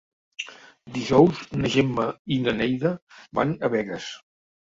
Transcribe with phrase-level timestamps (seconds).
[0.95, 2.07] Dijous na Gemma
[2.37, 2.95] i na Neida
[3.41, 4.11] van a Begues.